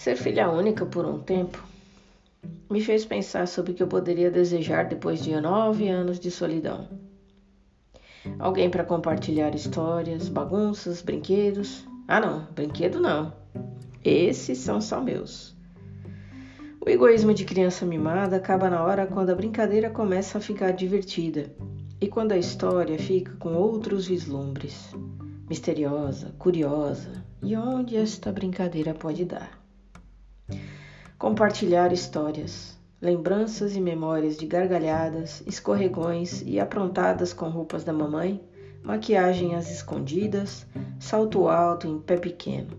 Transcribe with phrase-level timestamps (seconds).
[0.00, 1.62] Ser filha única por um tempo
[2.70, 6.88] me fez pensar sobre o que eu poderia desejar depois de nove anos de solidão.
[8.38, 11.86] Alguém para compartilhar histórias, bagunças, brinquedos.
[12.08, 13.34] Ah, não, brinquedo não.
[14.02, 15.54] Esses são só meus.
[16.80, 21.52] O egoísmo de criança mimada acaba na hora quando a brincadeira começa a ficar divertida
[22.00, 24.94] e quando a história fica com outros vislumbres,
[25.46, 29.59] misteriosa, curiosa, e onde esta brincadeira pode dar.
[31.20, 38.42] Compartilhar histórias, lembranças e memórias de gargalhadas, escorregões e aprontadas com roupas da mamãe,
[38.82, 40.66] maquiagem às escondidas,
[40.98, 42.70] salto alto em pé pequeno.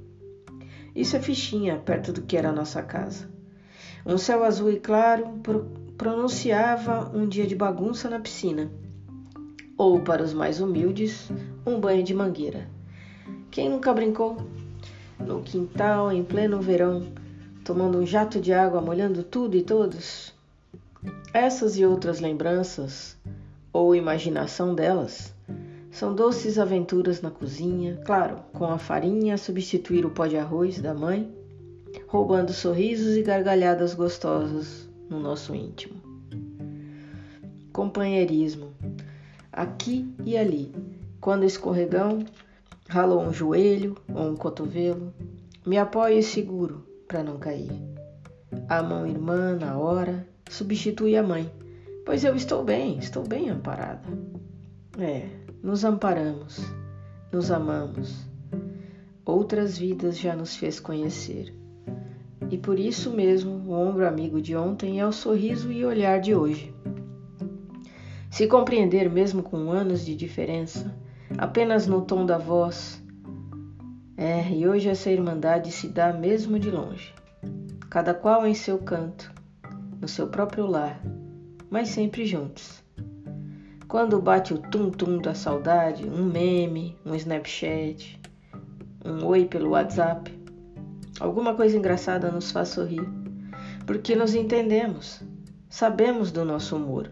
[0.95, 3.29] Isso é fichinha perto do que era a nossa casa.
[4.03, 8.71] Um céu azul e claro pro pronunciava um dia de bagunça na piscina.
[9.77, 11.31] Ou, para os mais humildes,
[11.63, 12.67] um banho de mangueira.
[13.51, 14.35] Quem nunca brincou?
[15.19, 17.20] No quintal, em pleno verão,
[17.63, 20.33] tomando um jato de água, molhando tudo e todos?
[21.33, 23.17] Essas e outras lembranças,
[23.71, 25.33] ou imaginação delas,
[25.91, 30.81] são doces aventuras na cozinha, claro, com a farinha a substituir o pó de arroz
[30.81, 31.31] da mãe,
[32.07, 35.95] roubando sorrisos e gargalhadas gostosas no nosso íntimo.
[37.71, 38.73] Companheirismo,
[39.51, 40.73] aqui e ali,
[41.19, 42.25] quando escorregão,
[42.89, 45.13] ralou um joelho ou um cotovelo,
[45.65, 47.69] me apoio e seguro para não cair.
[48.69, 51.51] A mão irmã, na hora, substitui a mãe,
[52.05, 54.07] pois eu estou bem, estou bem amparada.
[54.97, 55.27] É,
[55.61, 56.61] nos amparamos,
[57.29, 58.25] nos amamos.
[59.25, 61.53] Outras vidas já nos fez conhecer.
[62.49, 66.33] E por isso mesmo, o ombro amigo de ontem é o sorriso e olhar de
[66.33, 66.73] hoje.
[68.29, 70.97] Se compreender mesmo com anos de diferença,
[71.37, 73.00] apenas no tom da voz.
[74.23, 77.11] É, e hoje essa irmandade se dá mesmo de longe,
[77.89, 79.33] cada qual em seu canto,
[79.99, 81.01] no seu próprio lar,
[81.71, 82.83] mas sempre juntos.
[83.87, 88.21] Quando bate o tum-tum da saudade, um meme, um Snapchat,
[89.03, 90.31] um oi pelo WhatsApp,
[91.19, 93.03] alguma coisa engraçada nos faz sorrir,
[93.87, 95.19] porque nos entendemos,
[95.67, 97.09] sabemos do nosso humor,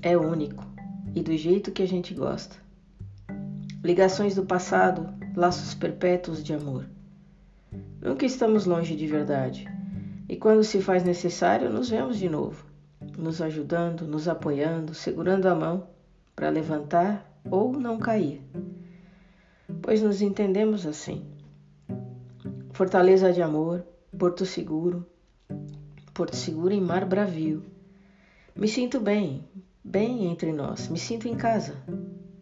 [0.00, 0.64] é único
[1.12, 2.54] e do jeito que a gente gosta.
[3.82, 6.88] Ligações do passado, laços perpétuos de amor.
[8.00, 9.68] Nunca estamos longe de verdade,
[10.26, 12.64] e quando se faz necessário, nos vemos de novo,
[13.18, 15.88] nos ajudando, nos apoiando, segurando a mão
[16.34, 18.40] para levantar ou não cair,
[19.82, 21.26] pois nos entendemos assim.
[22.72, 23.84] Fortaleza de amor,
[24.18, 25.04] Porto Seguro,
[26.14, 27.62] Porto Seguro em mar bravio.
[28.54, 29.44] Me sinto bem,
[29.84, 31.76] bem entre nós, me sinto em casa,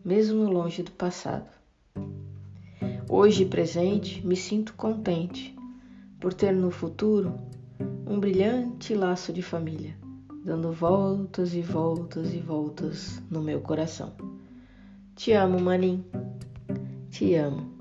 [0.04, 1.63] mesmo longe do passado.
[3.16, 5.54] Hoje presente, me sinto contente
[6.18, 7.38] por ter no futuro
[8.04, 9.96] um brilhante laço de família
[10.44, 14.12] dando voltas e voltas e voltas no meu coração.
[15.14, 16.04] Te amo, maninho.
[17.08, 17.73] Te amo.